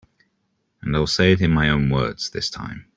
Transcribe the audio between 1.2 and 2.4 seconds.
it in my own words